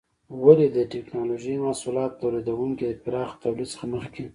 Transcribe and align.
ولې 0.45 0.67
د 0.75 0.77
ټېکنالوجۍ 0.91 1.55
محصولاتو 1.65 2.19
تولیدونکي 2.21 2.83
د 2.87 2.93
پراخه 3.05 3.35
تولید 3.43 3.67
څخه 3.73 3.85
مخکې؟ 3.95 4.25